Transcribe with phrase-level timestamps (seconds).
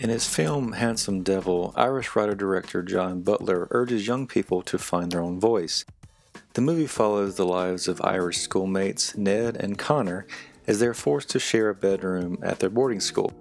[0.00, 5.10] In his film Handsome Devil, Irish writer director John Butler urges young people to find
[5.10, 5.84] their own voice.
[6.52, 10.24] The movie follows the lives of Irish schoolmates Ned and Connor
[10.68, 13.32] as they're forced to share a bedroom at their boarding school.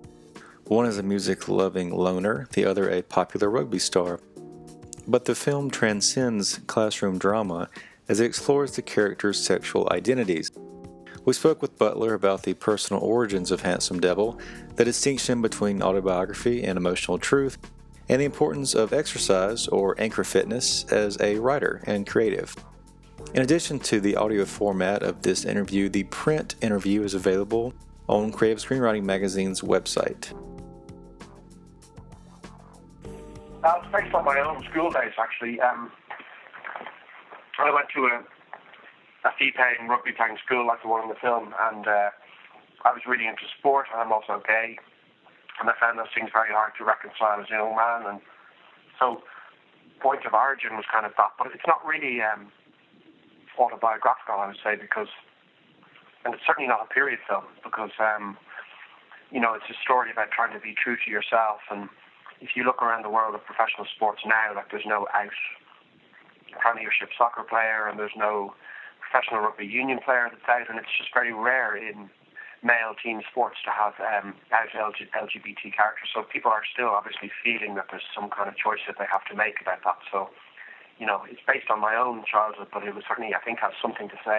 [0.66, 4.20] One is a music loving loner, the other a popular rugby star.
[5.08, 7.70] But the film transcends classroom drama
[8.10, 10.52] as it explores the characters' sexual identities.
[11.28, 14.40] We spoke with Butler about the personal origins of Handsome Devil,
[14.78, 17.58] the distinction between autobiography and emotional truth,
[18.08, 22.56] and the importance of exercise or anchor fitness as a writer and creative.
[23.34, 27.74] In addition to the audio format of this interview, the print interview is available
[28.08, 30.32] on Creative Screenwriting Magazine's website.
[33.04, 35.60] It's based on my own school days, actually.
[35.60, 35.92] Um,
[37.60, 38.24] I went to a,
[39.28, 42.10] a fee-paying rugby-playing school like the one in the film, and uh,
[42.88, 44.80] I was really into sport, and I'm also gay,
[45.60, 48.20] and I found those things very hard to reconcile as a young man, and
[48.96, 49.22] so
[50.00, 52.48] point of origin was kind of that, but it's not really um,
[53.60, 55.12] autobiographical, I would say, because,
[56.24, 58.38] and it's certainly not a period film, because, um,
[59.30, 61.92] you know, it's a story about trying to be true to yourself, and
[62.40, 65.36] if you look around the world of professional sports now, like there's no out
[66.60, 68.54] premiership soccer player and there's no
[69.10, 72.10] professional rugby union player that's out, and it's just very rare in
[72.64, 76.10] male team sports to have um, out LGBT characters.
[76.14, 79.24] So people are still obviously feeling that there's some kind of choice that they have
[79.30, 80.00] to make about that.
[80.12, 80.30] So,
[80.98, 83.74] you know, it's based on my own childhood, but it was certainly, I think, has
[83.82, 84.38] something to say.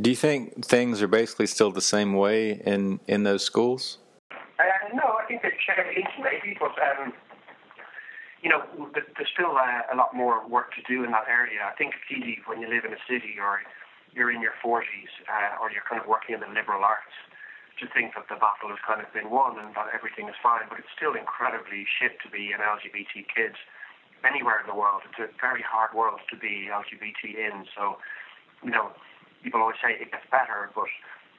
[0.00, 3.98] Do you think things are basically still the same way in, in those schools?
[4.30, 4.64] Uh,
[4.94, 7.12] no, I think they've changed maybe, but um,
[8.42, 8.62] you know,
[8.94, 11.60] there's still uh, a lot more work to do in that area.
[11.66, 13.60] I think it's easy when you live in a city or
[14.12, 17.16] you're in your 40s uh, or you're kind of working in the liberal arts
[17.80, 20.68] to think that the battle has kind of been won and that everything is fine.
[20.68, 23.56] But it's still incredibly shit to be an LGBT kid
[24.22, 25.02] anywhere in the world.
[25.08, 27.66] It's a very hard world to be LGBT in.
[27.74, 27.98] So,
[28.62, 28.92] you know,
[29.42, 30.86] people always say it gets better, but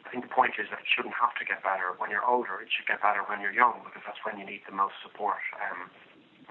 [0.03, 2.59] I think the point is that it shouldn't have to get better when you're older.
[2.59, 5.41] It should get better when you're young because that's when you need the most support.
[5.61, 5.87] Um,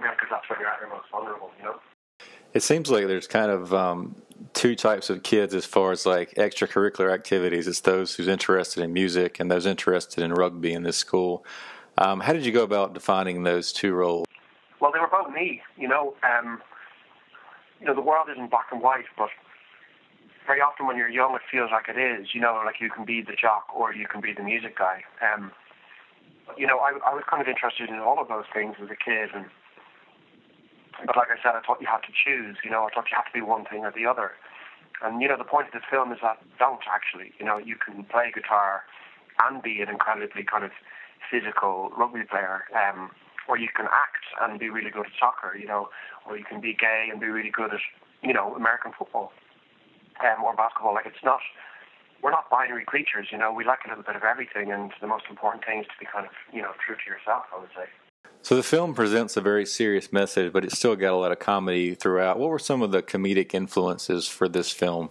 [0.00, 1.78] because that's when you're at your most vulnerable, you know.
[2.54, 4.14] It seems like there's kind of um,
[4.52, 7.66] two types of kids as far as like extracurricular activities.
[7.66, 11.44] It's those who's interested in music and those interested in rugby in this school.
[11.98, 14.26] Um, how did you go about defining those two roles?
[14.80, 16.14] Well, they were both me, you know.
[16.22, 16.60] Um,
[17.80, 19.28] you know, the world isn't black and white, but
[20.46, 22.34] very often when you're young, it feels like it is.
[22.34, 25.02] You know, like you can be the jock or you can be the music guy.
[25.22, 25.52] Um,
[26.56, 28.96] you know, I, I was kind of interested in all of those things as a
[28.96, 29.46] kid, and
[31.06, 32.56] but like I said, I thought you had to choose.
[32.64, 34.32] You know, I thought you had to be one thing or the other.
[35.02, 37.32] And you know, the point of the film is that don't actually.
[37.38, 38.82] You know, you can play guitar
[39.43, 40.70] and be an incredibly kind of
[41.31, 43.10] physical rugby player, um,
[43.49, 45.56] or you can act and be really good at soccer.
[45.56, 45.88] You know,
[46.26, 47.81] or you can be gay and be really good at
[48.22, 49.32] you know American football
[50.22, 50.94] um, or basketball.
[50.94, 51.40] Like it's not.
[52.22, 53.50] We're not binary creatures, you know.
[53.50, 56.06] We like a little bit of everything, and the most important thing is to be
[56.06, 57.50] kind of, you know, true to yourself.
[57.50, 57.90] I would say.
[58.43, 61.39] So the film presents a very serious message, but it still got a lot of
[61.39, 62.41] comedy throughout.
[62.41, 65.11] What were some of the comedic influences for this film?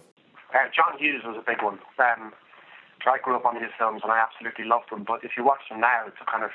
[0.52, 1.78] Uh, John Hughes was a big one.
[1.98, 2.34] Um,
[3.06, 5.02] I grew up on his films and I absolutely loved them.
[5.02, 6.50] But if you watch them now, it's kind of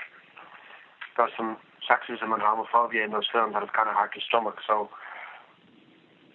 [1.18, 1.58] there's some
[1.90, 4.58] sexism and homophobia in those films that is kind of hard to stomach.
[4.68, 4.90] So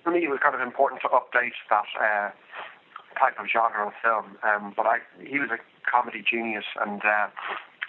[0.03, 2.31] for me, it was kind of important to update that uh,
[3.15, 4.37] type of genre of film.
[4.43, 5.59] Um, but I, he was a
[5.89, 7.29] comedy genius, and uh,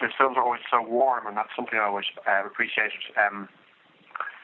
[0.00, 2.98] his films are always so warm, and that's something I always uh, appreciated.
[3.14, 3.48] Um,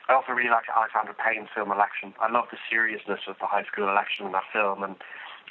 [0.08, 2.14] I also really like Alexander Payne's film Election.
[2.20, 4.97] I love the seriousness of the high school election in that film, and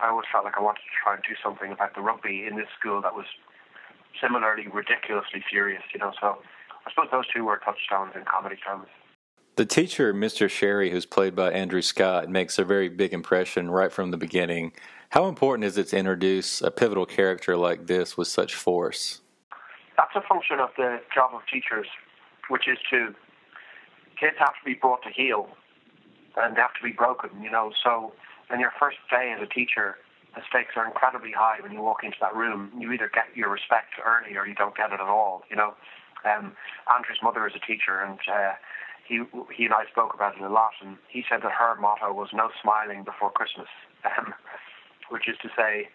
[0.01, 2.56] I always felt like I wanted to try and do something about the rugby in
[2.56, 3.25] this school that was
[4.22, 6.12] similarly ridiculously serious, you know.
[6.19, 6.40] So
[6.86, 8.88] I suppose those two were touchstones in comedy terms.
[9.56, 10.50] The teacher, Mr.
[10.50, 14.72] Sherry, who's played by Andrew Scott, makes a very big impression right from the beginning.
[15.10, 19.22] How important is it to introduce a pivotal character like this with such force?
[20.00, 21.88] That's a function of the job of teachers,
[22.48, 23.12] which is to
[24.16, 25.50] kids have to be brought to heel
[26.38, 27.72] and they have to be broken, you know.
[27.84, 28.13] So
[28.54, 29.98] in your first day as a teacher,
[30.36, 32.72] the stakes are incredibly high when you walk into that room.
[32.80, 35.74] You either get your respect early or you don't get it at all, you know.
[36.24, 36.56] Um,
[36.88, 38.56] Andrew's mother is a teacher, and uh,
[39.07, 39.24] he
[39.56, 40.72] he and I spoke about it a lot.
[40.84, 43.68] And he said that her motto was "No smiling before Christmas,"
[44.07, 44.34] um,
[45.10, 45.90] which is to say,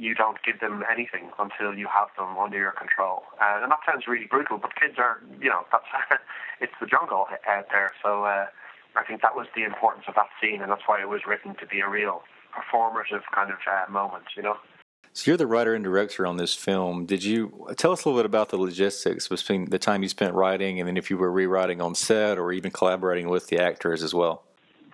[0.00, 3.22] you don't give them anything until you have them under your control.
[3.40, 5.84] Uh, and that sounds really brutal, but kids are, you know, that's
[6.60, 7.92] it's the jungle out there.
[8.02, 8.46] So uh,
[8.96, 11.54] I think that was the importance of that scene, and that's why it was written
[11.56, 12.22] to be a real
[12.56, 14.56] performative kind of uh, moment, you know.
[15.12, 17.04] So you're the writer and director on this film.
[17.04, 20.34] Did you tell us a little bit about the logistics between the time you spent
[20.34, 24.04] writing and then if you were rewriting on set or even collaborating with the actors
[24.04, 24.44] as well?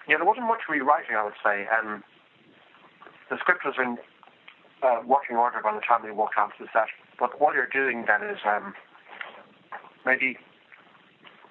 [0.09, 1.67] Yeah, there wasn't much rewriting, I would say.
[1.67, 2.03] Um,
[3.29, 3.99] the script was in
[4.83, 6.89] uh, working order by the time we walked onto the set.
[7.19, 8.75] But what you're doing then is um,
[10.05, 10.37] maybe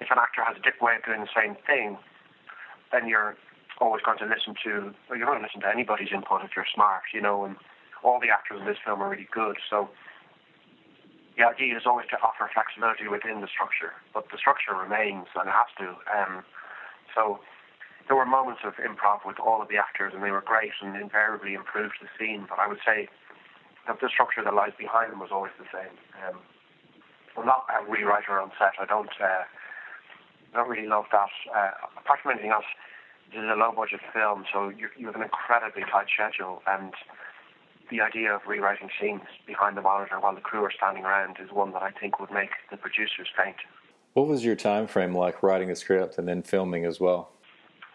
[0.00, 1.98] if an actor has a different way of doing the same thing,
[2.92, 3.36] then you're
[3.80, 7.02] always going to listen to, you're going to listen to anybody's input if you're smart,
[7.12, 7.56] you know, and
[8.04, 9.56] all the actors in this film are really good.
[9.68, 9.88] So
[11.36, 15.48] the idea is always to offer flexibility within the structure, but the structure remains and
[15.48, 15.88] it has to.
[16.08, 16.44] Um,
[17.14, 17.40] so
[18.06, 20.96] there were moments of improv with all of the actors, and they were great and
[20.96, 22.46] invariably improved the scene.
[22.48, 23.08] But I would say
[23.86, 25.94] that the structure that lies behind them was always the same.
[26.22, 26.38] Um,
[27.36, 28.72] I'm not a rewriter on set.
[28.80, 29.10] I don't.
[29.20, 29.44] Uh,
[30.54, 31.28] I don't really love that.
[31.54, 32.64] Uh, apart from anything else,
[33.30, 36.94] this is a low-budget film, so you, you have an incredibly tight schedule, and
[37.90, 41.52] the idea of rewriting scenes behind the monitor while the crew are standing around is
[41.52, 43.56] one that I think would make the producers faint.
[44.14, 47.28] What was your time frame like writing the script and then filming as well?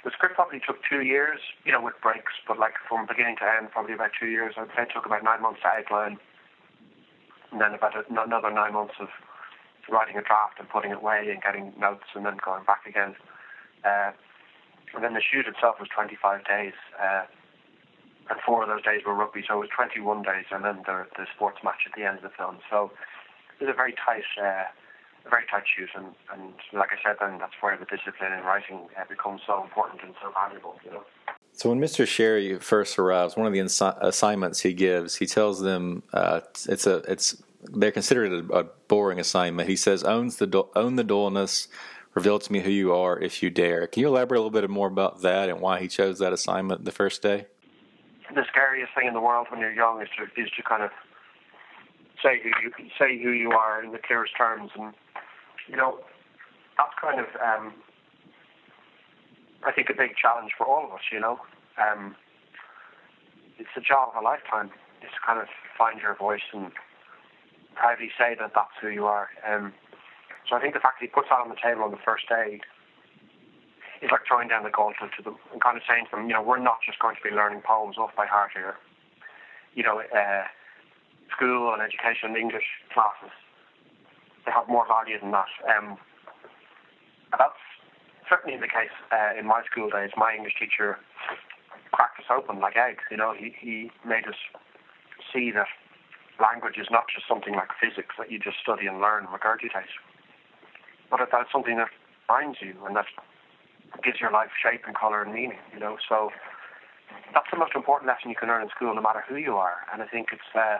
[0.03, 3.45] The script probably took two years, you know, with breaks, but like from beginning to
[3.45, 4.55] end, probably about two years.
[4.57, 6.17] I'd say it took about nine months to outline,
[7.51, 9.09] and then about another nine months of
[9.89, 13.13] writing a draft and putting it away and getting notes and then going back again.
[13.85, 14.11] Uh,
[14.95, 17.23] and then the shoot itself was 25 days, uh,
[18.29, 21.05] and four of those days were rugby, so it was 21 days, and then the,
[21.17, 22.57] the sports match at the end of the film.
[22.69, 22.91] So
[23.59, 24.25] it was a very tight.
[24.33, 24.65] Uh,
[25.29, 28.87] very tight shoes, and, and like I said, then that's where the discipline in writing
[28.97, 31.03] uh, becomes so important and so valuable, you know.
[31.53, 32.07] So when Mr.
[32.07, 36.87] Sherry first arrives, one of the insi- assignments he gives, he tells them uh, it's
[36.87, 37.41] a it's
[37.75, 39.69] they're considered a, a, boring assignment.
[39.69, 41.67] He says, "Owns the du- own the dullness,
[42.15, 44.69] reveal to me who you are if you dare." Can you elaborate a little bit
[44.69, 47.45] more about that and why he chose that assignment the first day?
[48.33, 50.91] The scariest thing in the world when you're young is to is to kind of
[52.23, 54.93] say who you say who you are in the clearest terms and
[55.71, 55.99] you know,
[56.77, 57.73] that's kind of, um,
[59.63, 61.39] I think, a big challenge for all of us, you know.
[61.79, 62.15] Um,
[63.57, 64.71] it's a job of a lifetime,
[65.01, 65.47] is to kind of
[65.77, 66.71] find your voice and
[67.75, 69.29] proudly say that that's who you are.
[69.47, 69.73] Um,
[70.49, 72.27] so I think the fact that he puts that on the table on the first
[72.27, 72.59] day
[74.01, 76.33] is like throwing down the gauntlet to them and kind of saying to them, you
[76.33, 78.75] know, we're not just going to be learning poems off by heart here.
[79.73, 80.43] You know, uh,
[81.35, 83.31] school and education and English classes
[84.45, 85.51] they have more value than that.
[85.69, 85.97] Um,
[87.37, 87.61] that's
[88.29, 90.11] certainly the case uh, in my school days.
[90.17, 90.97] My English teacher
[91.91, 93.03] cracked us open like eggs.
[93.11, 94.39] You know, he, he made us
[95.33, 95.69] see that
[96.39, 99.91] language is not just something like physics that you just study and learn and regurgitate,
[101.09, 101.89] but that that's something that
[102.27, 103.05] binds you and that
[104.03, 105.59] gives your life shape and colour and meaning.
[105.73, 106.31] You know, so
[107.33, 109.85] that's the most important lesson you can learn in school, no matter who you are.
[109.93, 110.79] And I think it's uh,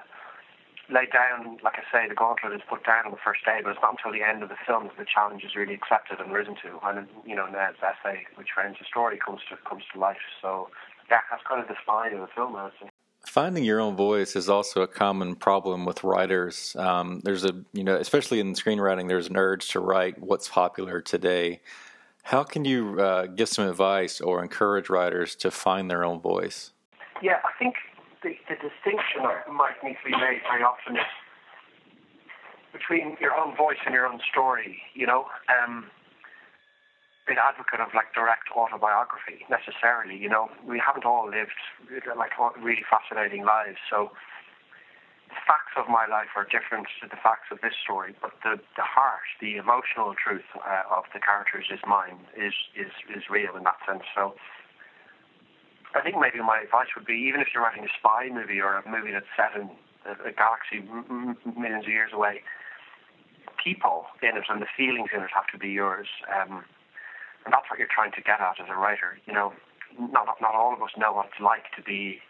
[0.92, 3.72] laid down, like I say, the gauntlet is put down on the first day, but
[3.72, 6.32] it's not until the end of the film that the challenge is really accepted and
[6.32, 6.80] risen to.
[6.84, 10.22] And you know, Ned's essay, which frames the story, comes to comes to life.
[10.42, 10.70] So
[11.10, 12.90] yeah, that's kind of the spine of the film, I would say.
[13.26, 16.76] Finding your own voice is also a common problem with writers.
[16.76, 21.02] Um, there's a, you know, especially in screenwriting, there's an urge to write what's popular
[21.02, 21.62] today.
[22.24, 26.72] How can you uh, give some advice or encourage writers to find their own voice?
[27.22, 27.76] Yeah, I think
[28.24, 31.12] the, the distinction might need to be made very often is
[32.72, 34.80] between your own voice and your own story.
[34.94, 35.90] You know, um,
[37.28, 40.16] big advocate of like direct autobiography necessarily.
[40.16, 41.58] You know, we haven't all lived
[42.18, 44.12] like really fascinating lives, so
[45.32, 48.60] the facts of my life are different to the facts of this story, but the,
[48.76, 53.56] the heart, the emotional truth uh, of the characters is mine, is, is, is real
[53.56, 54.04] in that sense.
[54.12, 54.36] So
[55.94, 58.78] I think maybe my advice would be even if you're writing a spy movie or
[58.78, 59.70] a movie that's set in
[60.08, 60.84] a, a galaxy
[61.44, 62.42] millions of years away,
[63.62, 66.08] people in it and the feelings in it have to be yours.
[66.32, 66.64] Um,
[67.44, 69.20] and that's what you're trying to get at as a writer.
[69.26, 69.54] You know,
[70.00, 72.22] not, not all of us know what it's like to be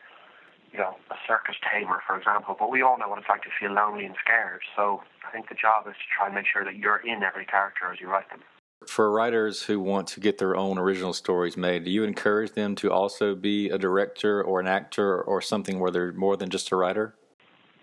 [0.72, 2.56] you know, a circus tamer, for example.
[2.58, 4.62] But we all know what it's like to feel lonely and scared.
[4.76, 7.46] So I think the job is to try and make sure that you're in every
[7.46, 8.40] character as you write them.
[8.88, 12.76] For writers who want to get their own original stories made, do you encourage them
[12.76, 16.72] to also be a director or an actor or something where they're more than just
[16.72, 17.16] a writer?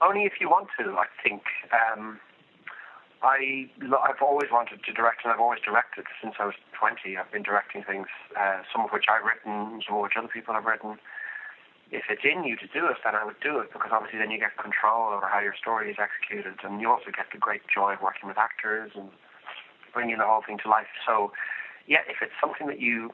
[0.03, 1.43] Only if you want to, I think.
[1.73, 2.21] Um,
[3.23, 7.17] I, I've always wanted to direct, and I've always directed since I was 20.
[7.17, 8.07] I've been directing things,
[8.39, 10.99] uh, some of which I've written, some of which other people have written
[11.91, 14.31] if it's in you to do it, then I would do it because obviously then
[14.31, 17.63] you get control over how your story is executed, and you also get the great
[17.73, 19.09] joy of working with actors and
[19.99, 20.87] bringing the whole thing to life.
[21.03, 21.35] So,
[21.91, 23.11] yeah, if it's something that you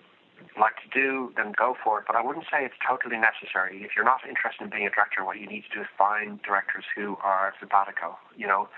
[0.60, 2.04] like to do, then go for it.
[2.04, 3.80] But I wouldn't say it's totally necessary.
[3.80, 6.44] If you're not interested in being a director, what you need to do is find
[6.44, 8.68] directors who are simpatico, you know,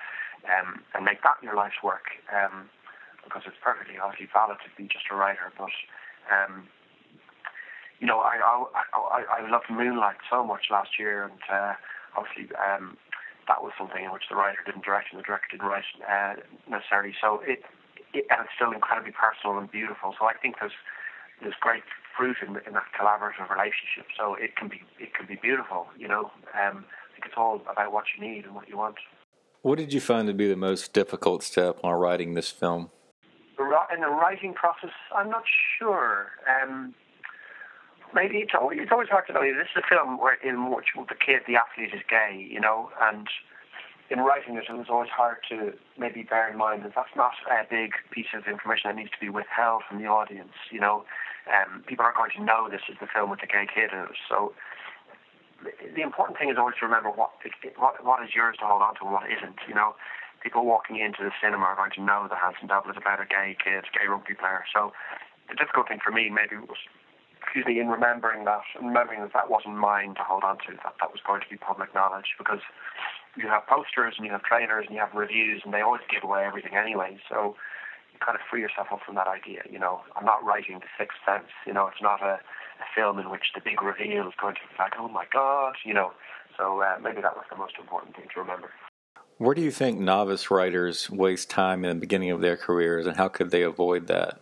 [0.46, 2.14] um, and make that your life's work.
[2.30, 2.70] Um,
[3.26, 5.74] because it's perfectly obviously valid to be just a writer, but
[6.30, 6.70] um,
[7.98, 8.54] you know, I I
[8.94, 11.74] I, I loved Moonlight so much last year, and uh,
[12.14, 12.94] obviously um,
[13.48, 16.34] that was something in which the writer didn't direct and the director didn't write uh,
[16.70, 17.14] necessarily.
[17.20, 17.66] So it,
[18.16, 20.14] it and it's still incredibly personal and beautiful.
[20.18, 20.76] So I think there's
[21.40, 21.84] there's great
[22.16, 24.08] fruit in, in that collaborative relationship.
[24.16, 25.86] So it can be it can be beautiful.
[25.98, 28.96] You know, um, I think it's all about what you need and what you want.
[29.62, 32.90] What did you find to be the most difficult step while writing this film?
[33.94, 35.44] In the writing process, I'm not
[35.78, 36.32] sure.
[36.44, 36.94] Um,
[38.14, 39.40] maybe it's always, it's always hard to know.
[39.42, 42.90] This is a film where in which the kid, the athlete, is gay, you know,
[43.00, 43.28] and
[44.10, 47.32] in writing it, it was always hard to maybe bear in mind that that's not
[47.50, 50.54] a big piece of information that needs to be withheld from the audience.
[50.70, 51.04] You know,
[51.50, 54.06] um, people aren't going to know this is the film with the gay kid in
[54.06, 54.18] it.
[54.28, 54.54] So
[55.64, 57.30] the important thing is always to remember what
[57.76, 59.58] what, what is yours to hold on to and what isn't.
[59.66, 59.96] You know,
[60.42, 63.26] people walking into the cinema are going to know that Handsome Devil is about a
[63.26, 64.62] gay kid, gay rugby player.
[64.70, 64.92] So
[65.48, 66.78] the difficult thing for me maybe was
[67.46, 70.74] excuse me, in remembering that, and remembering that that wasn't mine to hold on to,
[70.82, 72.58] that that was going to be public knowledge, because
[73.36, 76.24] you have posters and you have trailers and you have reviews, and they always give
[76.24, 77.18] away everything anyway.
[77.28, 77.56] So
[78.12, 79.62] you kind of free yourself up from that idea.
[79.70, 81.50] You know, I'm not writing The Sixth Sense.
[81.66, 82.40] You know, it's not a,
[82.80, 85.74] a film in which the big reveal is going to be like, oh my God,
[85.84, 86.12] you know.
[86.56, 88.70] So uh, maybe that was the most important thing to remember.
[89.38, 93.16] Where do you think novice writers waste time in the beginning of their careers, and
[93.16, 94.40] how could they avoid that?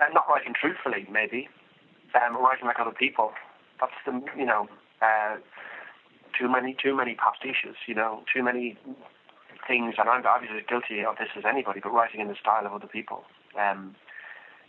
[0.00, 1.48] Uh, not writing truthfully, maybe
[2.14, 3.32] um, writing like other people.
[3.80, 4.68] That's the you know
[5.02, 5.36] uh,
[6.38, 7.76] too many too many pastiches.
[7.86, 8.78] You know too many
[9.66, 12.72] things, and I'm obviously guilty of this as anybody, but writing in the style of
[12.72, 13.24] other people.
[13.58, 13.94] Um,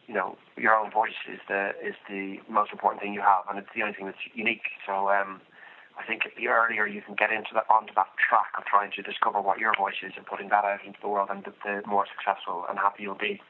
[0.07, 3.57] you know, your own voice is the is the most important thing you have, and
[3.57, 4.67] it's the only thing that's unique.
[4.85, 5.41] So um,
[5.97, 9.01] I think the earlier you can get into that onto that track of trying to
[9.01, 11.81] discover what your voice is and putting that out into the world, and the, the
[11.87, 13.41] more successful and happy you'll be.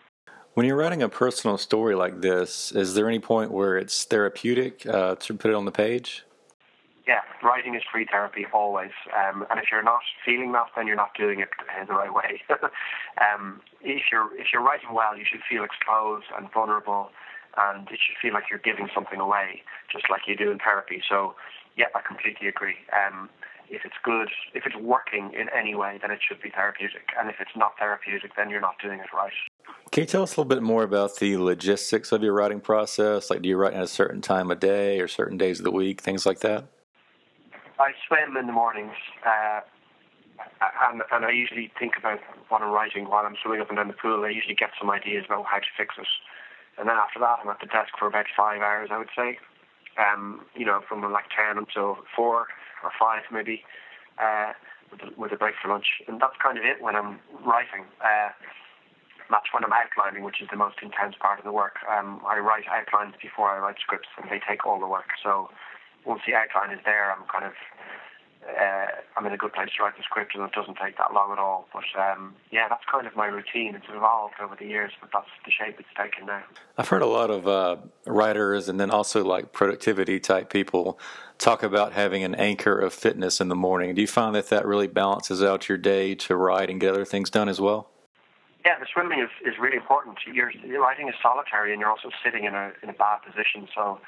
[0.53, 4.85] When you're writing a personal story like this, is there any point where it's therapeutic
[4.85, 6.23] uh, to put it on the page?
[7.07, 8.91] Yeah, writing is free therapy always.
[9.13, 11.49] Um, and if you're not feeling that, then you're not doing it
[11.87, 12.41] the right way.
[13.21, 17.09] um, if you're if you're writing well, you should feel exposed and vulnerable,
[17.57, 21.01] and it should feel like you're giving something away, just like you do in therapy.
[21.07, 21.35] So,
[21.77, 22.77] yeah, I completely agree.
[22.89, 23.29] Um,
[23.69, 27.09] if it's good, if it's working in any way, then it should be therapeutic.
[27.19, 29.33] And if it's not therapeutic, then you're not doing it right.
[29.91, 33.29] Can you tell us a little bit more about the logistics of your writing process?
[33.29, 35.71] Like, do you write at a certain time of day or certain days of the
[35.71, 36.65] week, things like that?
[37.79, 39.61] I swim in the mornings, uh,
[40.87, 43.87] and, and I usually think about what I'm writing while I'm swimming up and down
[43.87, 44.23] the pool.
[44.23, 46.07] I usually get some ideas about how to fix it.
[46.77, 49.39] And then after that, I'm at the desk for about five hours, I would say.
[49.95, 52.47] Um, you know, from like 10 until 4
[52.83, 53.63] or 5 maybe,
[54.19, 54.51] uh,
[54.91, 56.03] with, a, with a break for lunch.
[56.07, 57.87] And that's kind of it when I'm writing.
[58.03, 58.35] Uh,
[59.31, 61.79] that's when I'm outlining, which is the most intense part of the work.
[61.87, 65.15] Um, I write outlines before I write scripts, and they take all the work.
[65.23, 65.49] So
[66.05, 67.53] once the outline is there, I'm kind of
[68.47, 68.85] uh,
[69.17, 71.31] I'm in a good place to write the script, and it doesn't take that long
[71.31, 71.67] at all.
[71.73, 73.73] But um, yeah, that's kind of my routine.
[73.75, 76.43] It's evolved over the years, but that's the shape it's taken now.
[76.77, 80.99] I've heard a lot of uh, writers, and then also like productivity type people,
[81.39, 83.95] talk about having an anchor of fitness in the morning.
[83.95, 87.05] Do you find that that really balances out your day to write and get other
[87.05, 87.89] things done as well?
[88.63, 90.17] Yeah, the swimming is, is really important.
[90.31, 93.67] You're, you're writing is solitary, and you're also sitting in a in a bad position.
[93.73, 93.99] So,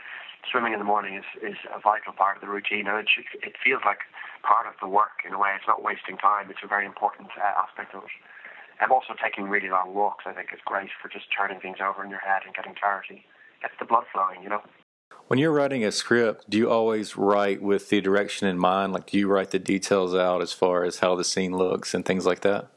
[0.49, 3.25] swimming in the morning is, is a vital part of the routine, and it should,
[3.41, 3.99] it feels like
[4.43, 5.51] part of the work in a way.
[5.55, 6.49] It's not wasting time.
[6.49, 8.09] It's a very important uh, aspect of it.
[8.79, 10.25] I'm also taking really long walks.
[10.27, 13.25] I think is great for just turning things over in your head and getting clarity.
[13.61, 14.61] Gets the blood flowing, you know.
[15.27, 18.93] When you're writing a script, do you always write with the direction in mind?
[18.93, 22.05] Like, do you write the details out as far as how the scene looks and
[22.05, 22.69] things like that?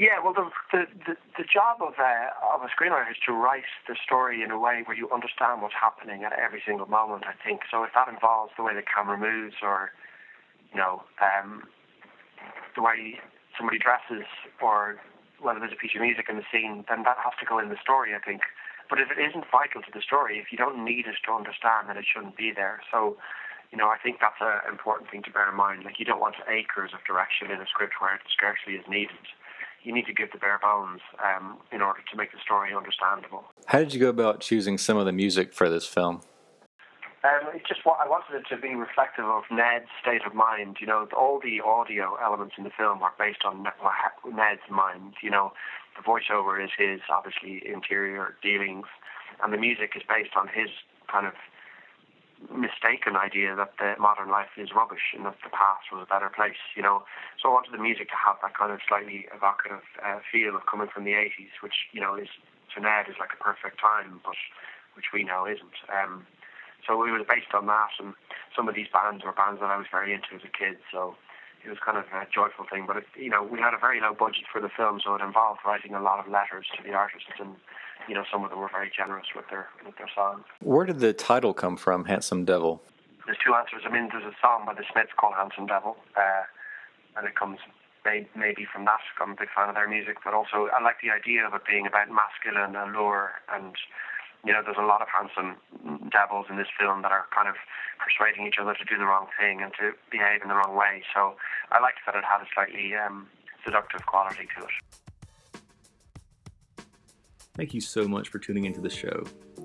[0.00, 0.88] Yeah, well, the the
[1.36, 4.80] the, job of uh, of a screenwriter is to write the story in a way
[4.88, 7.28] where you understand what's happening at every single moment.
[7.28, 7.84] I think so.
[7.84, 9.92] If that involves the way the camera moves, or
[10.72, 11.68] you know, um,
[12.72, 13.20] the way
[13.52, 14.24] somebody dresses,
[14.64, 14.96] or
[15.36, 17.68] whether there's a piece of music in the scene, then that has to go in
[17.68, 18.16] the story.
[18.16, 18.40] I think.
[18.88, 21.92] But if it isn't vital to the story, if you don't need it to understand,
[21.92, 22.80] then it shouldn't be there.
[22.88, 23.20] So,
[23.68, 25.84] you know, I think that's an important thing to bear in mind.
[25.84, 29.28] Like, you don't want acres of direction in a script where it scarcely is needed
[29.82, 33.44] you need to give the bare bones um, in order to make the story understandable.
[33.66, 36.20] How did you go about choosing some of the music for this film?
[37.22, 40.78] Um, it's just what I wanted it to be reflective of Ned's state of mind.
[40.80, 45.14] You know, all the audio elements in the film are based on Ned's mind.
[45.22, 45.52] You know,
[45.96, 48.86] the voiceover is his obviously interior dealings,
[49.44, 50.70] and the music is based on his
[51.12, 51.34] kind of
[52.48, 56.32] mistaken idea that the modern life is rubbish and that the past was a better
[56.32, 57.04] place, you know.
[57.36, 60.64] So I wanted the music to have that kind of slightly evocative uh, feel of
[60.64, 62.32] coming from the 80s, which, you know, is
[62.74, 64.38] to Ned is like a perfect time, but
[64.96, 65.76] which we know isn't.
[65.92, 66.26] Um,
[66.86, 68.14] so it was based on that, and
[68.56, 71.16] some of these bands were bands that I was very into as a kid, so
[71.60, 72.88] it was kind of a joyful thing.
[72.88, 75.20] But, it, you know, we had a very low budget for the film, so it
[75.20, 77.60] involved writing a lot of letters to the artists and
[78.10, 80.42] you know, some of them were very generous with their with their songs.
[80.58, 82.82] Where did the title come from, Handsome Devil?
[83.24, 83.86] There's two answers.
[83.86, 86.42] I mean, there's a song by the Smiths called Handsome Devil, uh,
[87.14, 87.60] and it comes
[88.04, 88.98] maybe from that.
[89.22, 91.62] I'm a big fan of their music, but also I like the idea of it
[91.62, 93.76] being about masculine allure and
[94.44, 95.60] you know, there's a lot of handsome
[96.10, 97.56] devils in this film that are kind of
[98.00, 101.04] persuading each other to do the wrong thing and to behave in the wrong way.
[101.12, 101.36] So
[101.70, 103.28] I liked that it had a slightly um,
[103.64, 104.72] seductive quality to it.
[107.60, 109.22] Thank you so much for tuning into the show.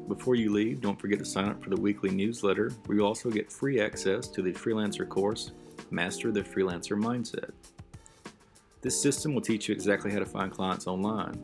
[0.10, 3.30] Before you leave, don't forget to sign up for the weekly newsletter where you also
[3.30, 5.54] get free access to the freelancer course,
[5.92, 7.52] Master the Freelancer Mindset.
[8.82, 11.36] This system will teach you exactly how to find clients online,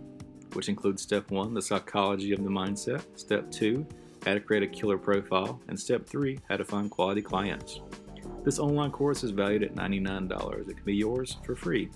[0.52, 3.88] which includes step one, the psychology of the mindset, step two,
[4.26, 7.80] how to create a killer profile, and step three, how to find quality clients.
[8.44, 10.70] This online course is valued at $99.
[10.70, 11.90] It can be yours for free.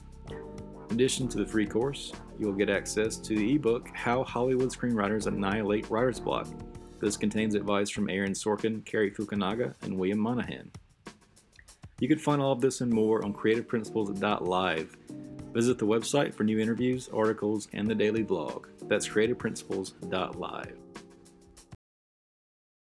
[0.90, 5.28] In addition to the free course, you'll get access to the ebook How Hollywood Screenwriters
[5.28, 6.48] Annihilate Writer's Block.
[7.00, 10.72] This contains advice from Aaron Sorkin, Cary Fukunaga, and William Monahan.
[12.00, 14.98] You can find all of this and more on creativeprinciples.live.
[15.54, 18.68] Visit the website for new interviews, articles, and the daily blog.
[18.84, 20.85] That's creativeprinciples.live.